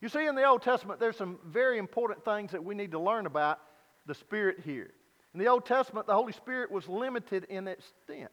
[0.00, 2.98] You see, in the Old Testament, there's some very important things that we need to
[2.98, 3.60] learn about
[4.06, 4.90] the Spirit here.
[5.32, 8.32] In the Old Testament, the Holy Spirit was limited in extent.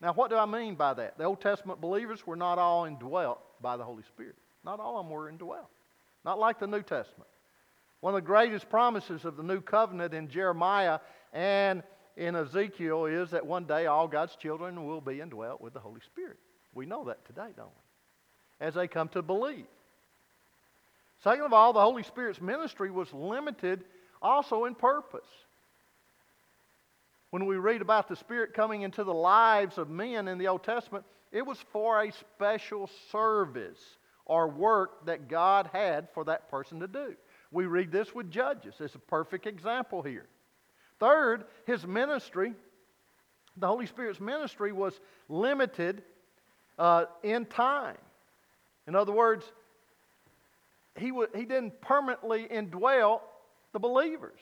[0.00, 1.16] Now, what do I mean by that?
[1.16, 4.36] The Old Testament believers were not all indwelt by the Holy Spirit.
[4.64, 5.70] Not all of them were indwelt.
[6.24, 7.28] Not like the New Testament.
[8.04, 10.98] One of the greatest promises of the new covenant in Jeremiah
[11.32, 11.82] and
[12.18, 16.02] in Ezekiel is that one day all God's children will be indwelt with the Holy
[16.02, 16.36] Spirit.
[16.74, 18.66] We know that today, don't we?
[18.66, 19.64] As they come to believe.
[21.22, 23.84] Second of all, the Holy Spirit's ministry was limited
[24.20, 25.24] also in purpose.
[27.30, 30.62] When we read about the Spirit coming into the lives of men in the Old
[30.62, 33.80] Testament, it was for a special service
[34.26, 37.14] or work that God had for that person to do.
[37.54, 38.74] We read this with Judges.
[38.80, 40.26] It's a perfect example here.
[40.98, 42.52] Third, his ministry,
[43.56, 44.98] the Holy Spirit's ministry, was
[45.28, 46.02] limited
[46.80, 47.96] uh, in time.
[48.88, 49.44] In other words,
[50.98, 53.20] he, w- he didn't permanently indwell
[53.72, 54.40] the believers.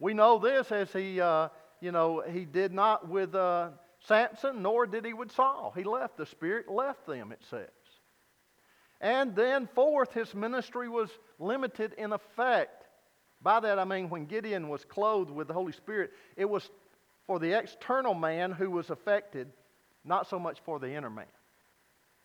[0.00, 1.48] We know this as he, uh,
[1.80, 3.68] you know, he did not with uh,
[4.00, 5.72] Samson, nor did he with Saul.
[5.76, 7.70] He left, the Spirit left them, it says.
[9.02, 12.86] And then, fourth, his ministry was limited in effect.
[13.42, 16.70] By that I mean when Gideon was clothed with the Holy Spirit, it was
[17.26, 19.48] for the external man who was affected,
[20.04, 21.26] not so much for the inner man.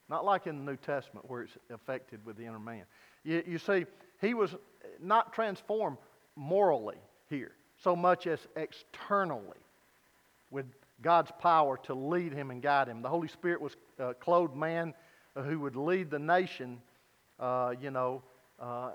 [0.08, 2.84] Not like in the New Testament where it's affected with the inner man.
[3.24, 3.86] You, you see,
[4.22, 4.56] he was
[5.02, 5.98] not transformed
[6.36, 6.98] morally
[7.28, 9.58] here, so much as externally
[10.52, 10.68] with
[11.02, 13.02] God's power to lead him and guide him.
[13.02, 14.94] The Holy Spirit was a clothed man
[15.44, 16.82] who would lead the nation,
[17.40, 18.24] uh, you know,
[18.60, 18.92] uh,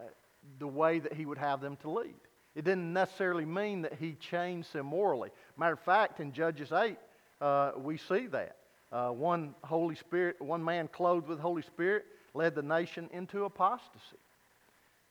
[0.59, 2.15] the way that he would have them to lead.
[2.55, 5.31] It didn't necessarily mean that he changed them morally.
[5.57, 6.99] Matter of fact, in Judges 8,
[7.41, 8.57] uh, we see that.
[8.91, 14.19] Uh, one Holy Spirit, one man clothed with Holy Spirit led the nation into apostasy.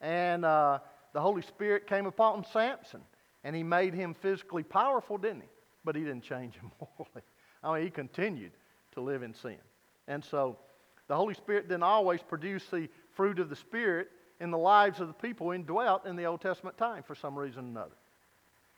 [0.02, 0.80] And uh,
[1.14, 3.02] the Holy Spirit came upon Samson,
[3.44, 5.48] and he made him physically powerful, didn't he?
[5.84, 7.24] But he didn't change him morally.
[7.64, 8.52] I mean, he continued
[8.94, 9.58] to live in sin.
[10.08, 10.58] And so
[11.12, 14.07] the Holy Spirit didn't always produce the fruit of the Spirit
[14.39, 17.66] in the lives of the people indwelt in the Old Testament time for some reason
[17.66, 17.95] or another.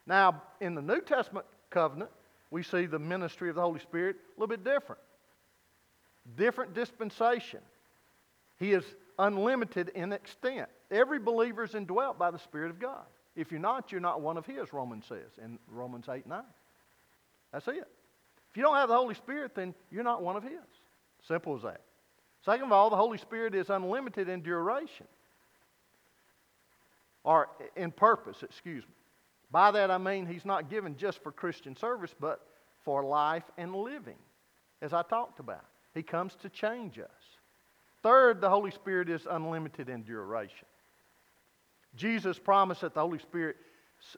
[0.07, 2.09] Now, in the New Testament covenant,
[2.49, 4.99] we see the ministry of the Holy Spirit a little bit different.
[6.35, 7.59] Different dispensation.
[8.57, 8.83] He is
[9.19, 10.69] unlimited in extent.
[10.89, 13.05] Every believer is indwelt by the Spirit of God.
[13.35, 16.41] If you're not, you're not one of His, Romans says in Romans 8 9.
[17.51, 17.87] That's it.
[18.49, 20.53] If you don't have the Holy Spirit, then you're not one of His.
[21.27, 21.81] Simple as that.
[22.45, 25.07] Second of all, the Holy Spirit is unlimited in duration
[27.23, 28.93] or in purpose, excuse me.
[29.49, 32.45] By that I mean he's not given just for Christian service, but
[32.83, 34.17] for life and living,
[34.81, 35.63] as I talked about.
[35.93, 37.09] He comes to change us.
[38.01, 40.67] Third, the Holy Spirit is unlimited in duration.
[41.95, 43.55] Jesus promised that the Holy Spirit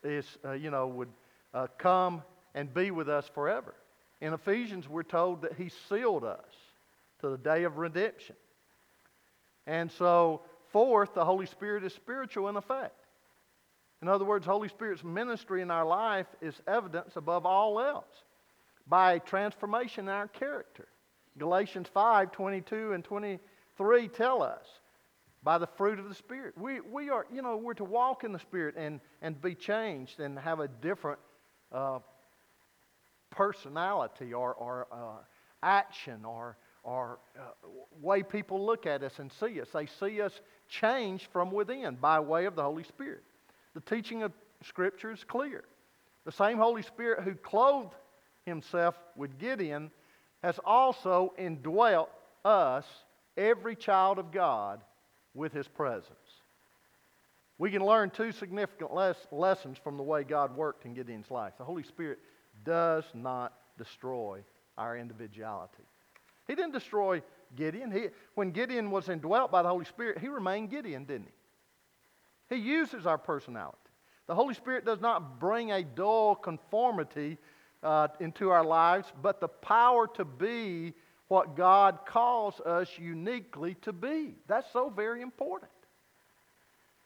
[0.04, 1.10] is, uh, you know, would
[1.54, 2.24] uh, come
[2.56, 3.76] and be with us forever.
[4.22, 6.40] In Ephesians, we're told that He sealed us
[7.20, 8.36] to the day of redemption.
[9.68, 10.42] And so,
[10.72, 13.06] fourth, the Holy Spirit is spiritual in effect.
[14.02, 18.24] In other words, Holy Spirit's ministry in our life is evidence above all else
[18.88, 20.88] by transformation in our character.
[21.38, 24.66] Galatians 5 22 and 23 tell us
[25.44, 26.58] by the fruit of the Spirit.
[26.58, 30.20] We, we are, you know, we're to walk in the Spirit and, and be changed
[30.20, 31.20] and have a different
[31.72, 32.00] uh,
[33.30, 35.24] personality or, or uh,
[35.62, 37.42] action or, or uh,
[38.00, 39.68] way people look at us and see us.
[39.74, 43.24] They see us changed from within by way of the Holy Spirit.
[43.74, 44.32] The teaching of
[44.64, 45.66] Scripture is clear.
[46.26, 47.96] The same Holy Spirit who clothed
[48.46, 49.92] himself with Gideon
[50.44, 52.10] has also indwelt
[52.46, 52.86] us,
[53.36, 54.80] every child of God,
[55.34, 56.10] with his presence.
[57.58, 61.54] We can learn two significant les- lessons from the way God worked in Gideon's life.
[61.58, 62.20] The Holy Spirit
[62.64, 64.42] does not destroy
[64.78, 65.84] our individuality.
[66.48, 67.22] He didn't destroy
[67.56, 67.92] Gideon.
[67.92, 72.56] He, when Gideon was indwelt by the Holy Spirit, he remained Gideon, didn't he?
[72.56, 73.78] He uses our personality.
[74.28, 77.38] The Holy Spirit does not bring a dull conformity
[77.84, 80.94] uh, into our lives, but the power to be
[81.28, 84.36] what God calls us uniquely to be.
[84.48, 85.72] That's so very important.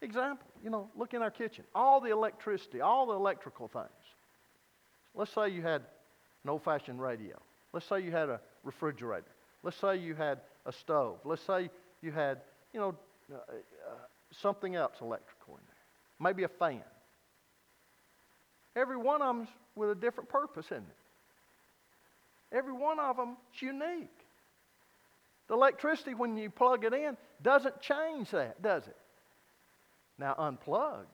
[0.01, 1.65] Example, you know, look in our kitchen.
[1.75, 3.87] All the electricity, all the electrical things.
[5.13, 5.81] Let's say you had
[6.43, 7.37] an old fashioned radio.
[7.73, 9.31] Let's say you had a refrigerator.
[9.63, 11.19] Let's say you had a stove.
[11.25, 11.69] Let's say
[12.01, 12.41] you had,
[12.73, 12.95] you know,
[13.31, 13.95] uh, uh,
[14.31, 15.75] something else electrical in there.
[16.19, 16.83] Maybe a fan.
[18.75, 22.55] Every one of them's with a different purpose, isn't it?
[22.55, 24.19] Every one of them is unique.
[25.47, 28.95] The electricity, when you plug it in, doesn't change that, does it?
[30.17, 31.07] Now, unplugged,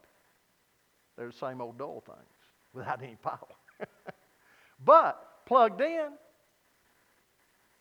[1.17, 2.19] they're the same old dull things
[2.73, 3.37] without any power.
[4.85, 6.09] but plugged in,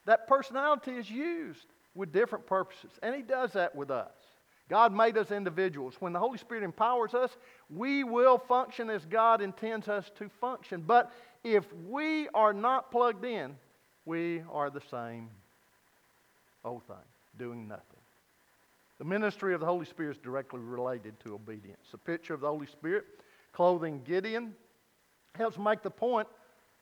[0.06, 2.90] that personality is used with different purposes.
[3.02, 4.12] And He does that with us.
[4.68, 5.96] God made us individuals.
[5.98, 7.36] When the Holy Spirit empowers us,
[7.68, 10.82] we will function as God intends us to function.
[10.86, 13.56] But if we are not plugged in,
[14.06, 15.28] we are the same
[16.64, 16.96] old thing,
[17.38, 17.84] doing nothing.
[18.98, 21.88] The ministry of the Holy Spirit is directly related to obedience.
[21.90, 23.04] The picture of the Holy Spirit
[23.52, 24.54] clothing Gideon
[25.34, 26.28] helps make the point,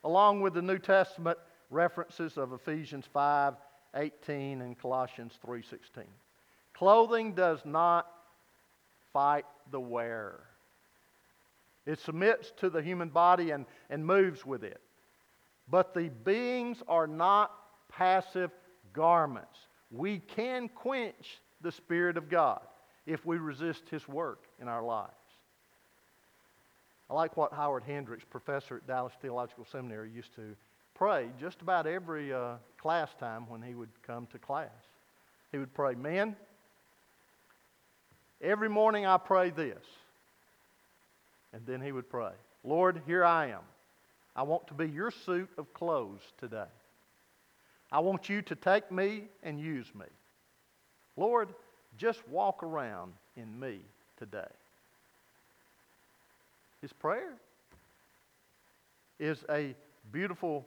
[0.04, 1.38] along with the New Testament
[1.72, 3.54] references of Ephesians 5
[3.94, 6.04] 18 and Colossians 3 16.
[6.74, 8.06] Clothing does not
[9.12, 10.44] fight the wearer.
[11.84, 14.80] It submits to the human body and, and moves with it.
[15.68, 17.52] But the beings are not
[17.88, 18.50] passive
[18.92, 19.58] garments.
[19.90, 22.60] We can quench the Spirit of God
[23.06, 25.12] if we resist His work in our lives.
[27.10, 30.56] I like what Howard Hendricks, professor at Dallas Theological Seminary, used to
[30.94, 34.70] pray just about every uh, class time when he would come to class.
[35.50, 36.36] He would pray, Men,
[38.40, 39.84] every morning I pray this.
[41.52, 42.32] And then he would pray,
[42.64, 43.60] Lord, here I am.
[44.34, 46.70] I want to be your suit of clothes today.
[47.90, 50.06] I want you to take me and use me.
[51.18, 51.50] Lord,
[51.98, 53.80] just walk around in me
[54.16, 54.48] today.
[56.80, 57.34] his prayer,
[59.18, 59.74] is a
[60.10, 60.66] beautiful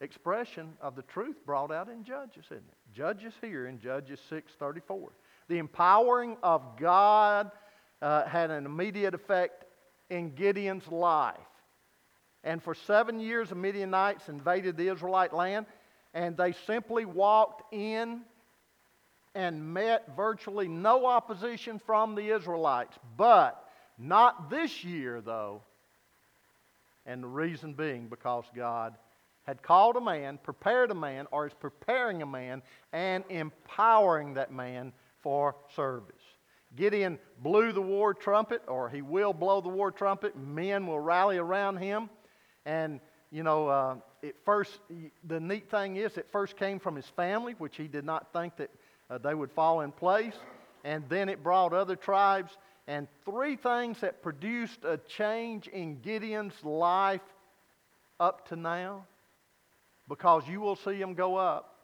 [0.00, 2.94] expression of the truth brought out in Judges, isn't it?
[2.94, 5.10] Judges here in Judges 6:34.
[5.48, 7.50] The empowering of God
[8.00, 9.64] uh, had an immediate effect
[10.10, 11.36] in Gideon's life.
[12.44, 15.66] And for seven years, the Midianites invaded the Israelite land,
[16.14, 18.22] and they simply walked in
[19.34, 22.96] and met virtually no opposition from the Israelites.
[23.16, 23.68] But
[23.98, 25.62] not this year, though.
[27.04, 28.94] And the reason being because God
[29.48, 32.60] had called a man, prepared a man, or is preparing a man,
[32.92, 34.92] and empowering that man
[35.22, 36.20] for service.
[36.76, 40.36] Gideon blew the war trumpet, or he will blow the war trumpet.
[40.36, 42.10] Men will rally around him.
[42.66, 44.80] And, you know, uh, it first,
[45.24, 48.54] the neat thing is, it first came from his family, which he did not think
[48.58, 48.70] that
[49.08, 50.36] uh, they would fall in place.
[50.84, 52.52] And then it brought other tribes.
[52.86, 57.22] And three things that produced a change in Gideon's life
[58.20, 59.06] up to now
[60.08, 61.76] because you will see him go up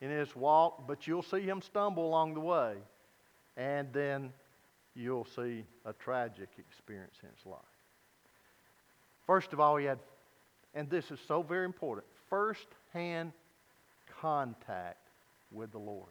[0.00, 2.74] in his walk, but you'll see him stumble along the way.
[3.56, 4.32] And then
[4.94, 7.60] you'll see a tragic experience in his life.
[9.26, 9.98] First of all, he had,
[10.74, 13.32] and this is so very important, first hand
[14.20, 15.08] contact
[15.50, 16.10] with the Lord.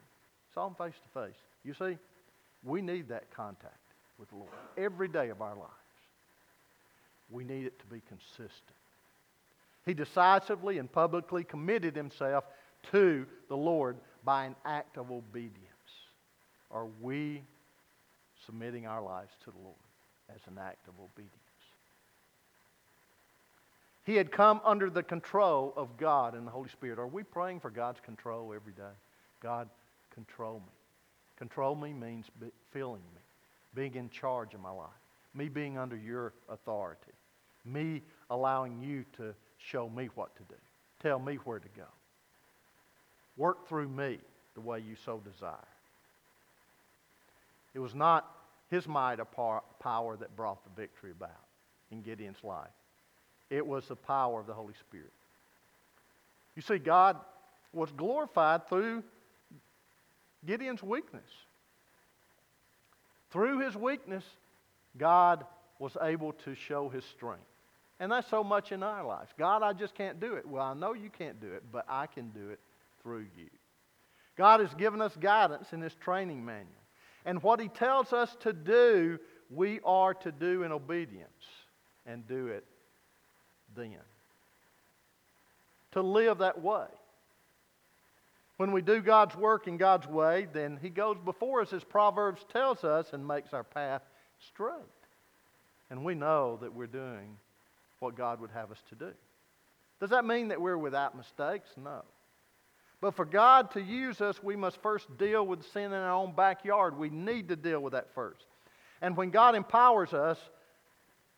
[0.53, 1.37] Saw him face to face.
[1.63, 1.97] You see,
[2.63, 3.77] we need that contact
[4.17, 5.71] with the Lord every day of our lives.
[7.29, 8.77] We need it to be consistent.
[9.85, 12.45] He decisively and publicly committed himself
[12.91, 15.59] to the Lord by an act of obedience.
[16.71, 17.43] Are we
[18.45, 19.75] submitting our lives to the Lord
[20.33, 21.37] as an act of obedience?
[24.05, 26.99] He had come under the control of God and the Holy Spirit.
[26.99, 28.95] Are we praying for God's control every day?
[29.41, 29.69] God,
[30.13, 30.73] control me.
[31.37, 32.25] Control me means
[32.71, 33.21] filling me,
[33.73, 34.89] being in charge of my life,
[35.33, 37.11] me being under your authority,
[37.65, 40.55] me allowing you to show me what to do,
[41.01, 41.87] tell me where to go.
[43.37, 44.19] Work through me
[44.53, 45.55] the way you so desire.
[47.73, 48.29] It was not
[48.69, 51.31] his might or power that brought the victory about
[51.91, 52.69] in Gideon's life.
[53.49, 55.11] It was the power of the Holy Spirit.
[56.55, 57.17] You see, God
[57.71, 59.03] was glorified through
[60.45, 61.29] Gideon's weakness.
[63.31, 64.23] Through his weakness,
[64.97, 65.45] God
[65.79, 67.41] was able to show his strength.
[68.03, 69.31] And that's so much in our lives.
[69.39, 70.45] God, I just can't do it.
[70.45, 72.59] Well, I know you can't do it, but I can do it
[73.01, 73.47] through you.
[74.37, 76.67] God has given us guidance in His training manual.
[77.23, 81.29] And what He tells us to do, we are to do in obedience
[82.05, 82.65] and do it
[83.73, 83.95] then.
[85.93, 86.87] To live that way.
[88.57, 92.45] When we do God's work in God's way, then He goes before us, as Proverbs
[92.51, 94.01] tells us, and makes our path
[94.45, 94.73] straight.
[95.89, 97.37] And we know that we're doing
[98.03, 99.11] what God would have us to do.
[99.99, 101.69] Does that mean that we're without mistakes?
[101.81, 102.03] No.
[103.01, 106.33] But for God to use us, we must first deal with sin in our own
[106.35, 106.97] backyard.
[106.97, 108.45] We need to deal with that first.
[109.01, 110.37] And when God empowers us,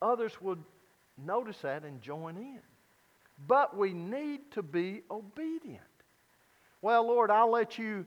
[0.01, 0.57] others will
[1.23, 2.59] notice that and join in.
[3.47, 5.81] But we need to be obedient.
[6.81, 8.05] Well, Lord, I'll let you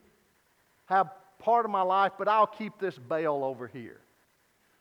[0.87, 4.01] have part of my life, but I'll keep this Baal over here.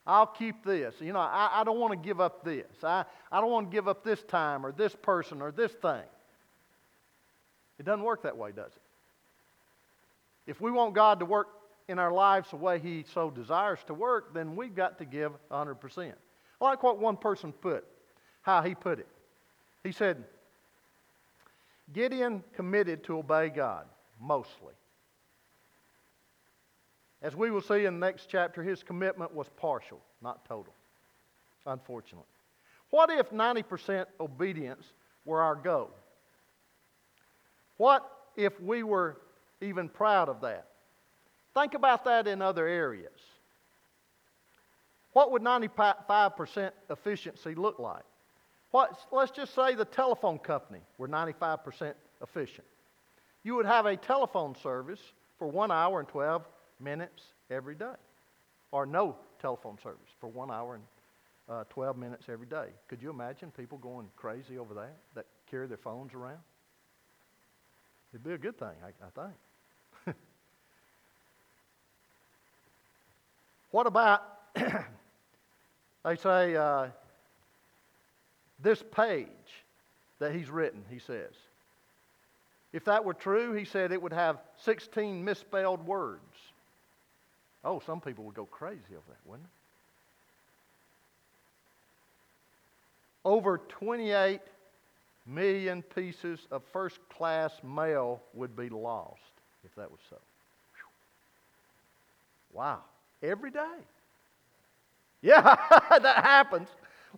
[0.08, 0.96] I'll keep this.
[1.02, 2.66] You know, I, I don't want to give up this.
[2.82, 6.04] I, I don't want to give up this time or this person or this thing.
[7.78, 10.50] It doesn't work that way, does it?
[10.50, 11.50] If we want God to work
[11.90, 15.34] in our lives the way He so desires to work, then we've got to give
[15.52, 16.14] 100%.
[16.60, 17.86] I like what one person put,
[18.42, 19.08] how he put it.
[19.84, 20.24] He said,
[21.94, 23.86] Gideon committed to obey God,
[24.20, 24.74] mostly.
[27.22, 30.74] As we will see in the next chapter, his commitment was partial, not total,
[31.66, 32.26] unfortunately.
[32.90, 34.94] What if 90% obedience
[35.26, 35.90] were our goal?
[37.78, 39.18] What if we were
[39.62, 40.68] even proud of that?
[41.54, 43.20] Think about that in other areas.
[45.14, 48.04] What would 95% efficiency look like?
[48.70, 52.68] What, let's just say the telephone company were 95% efficient.
[53.44, 55.00] You would have a telephone service
[55.40, 56.44] for one hour and 12
[56.80, 57.96] minutes every day,
[58.72, 60.84] or no telephone service for one hour and
[61.50, 62.68] uh, 12 minutes every day.
[62.88, 66.40] Could you imagine people going crazy over that, that carry their phones around?
[68.14, 69.26] It'd be a good thing, I, I
[70.06, 70.16] think.
[73.72, 74.24] what about,
[76.06, 76.88] they say, uh,
[78.60, 79.28] this page
[80.20, 81.34] that he's written, he says.
[82.74, 86.22] If that were true, he said it would have 16 misspelled words.
[87.68, 89.58] Oh, some people would go crazy over that, wouldn't they?
[93.28, 94.40] over 28
[95.26, 99.20] million pieces of first class mail would be lost
[99.66, 100.16] if that was so.
[102.54, 102.80] Wow.
[103.22, 103.80] Every day.
[105.22, 105.42] Yeah,
[106.02, 106.70] that happens.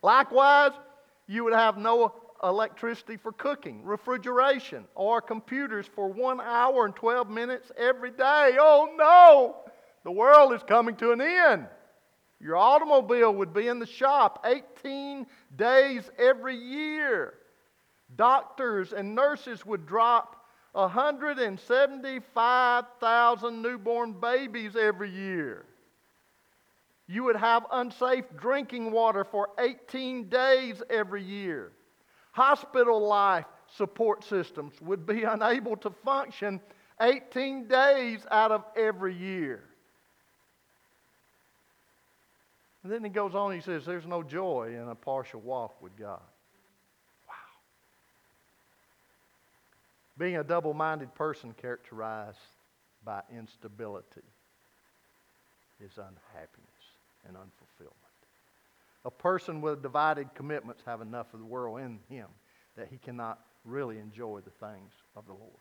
[0.02, 0.72] Likewise,
[1.28, 7.30] you would have no electricity for cooking, refrigeration, or computers for one hour and 12
[7.30, 8.58] minutes every day.
[8.60, 9.69] Oh no!
[10.04, 11.68] The world is coming to an end.
[12.40, 15.26] Your automobile would be in the shop 18
[15.56, 17.34] days every year.
[18.16, 20.38] Doctors and nurses would drop
[20.72, 25.66] 175,000 newborn babies every year.
[27.08, 31.72] You would have unsafe drinking water for 18 days every year.
[32.32, 36.62] Hospital life support systems would be unable to function
[37.02, 39.69] 18 days out of every year.
[42.84, 45.98] And then he goes on, he says, There's no joy in a partial walk with
[45.98, 46.22] God.
[47.28, 47.34] Wow.
[50.18, 52.38] Being a double minded person characterized
[53.04, 54.22] by instability
[55.84, 56.70] is unhappiness
[57.28, 57.94] and unfulfillment.
[59.06, 62.28] A person with divided commitments have enough of the world in him
[62.78, 65.52] that he cannot really enjoy the things of the Lord.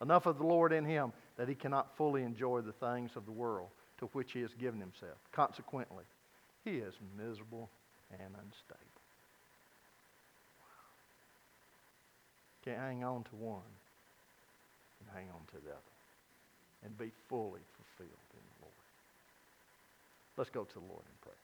[0.00, 3.32] Enough of the Lord in him that he cannot fully enjoy the things of the
[3.32, 3.68] world
[4.02, 5.16] to which he has given himself.
[5.30, 6.02] Consequently,
[6.64, 7.70] he is miserable
[8.10, 8.98] and unstable.
[12.64, 13.72] Can't hang on to one
[15.00, 15.94] and hang on to the other
[16.84, 18.82] and be fully fulfilled in the Lord.
[20.36, 21.41] Let's go to the Lord in prayer.